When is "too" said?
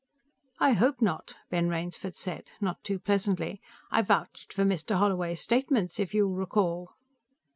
2.83-2.97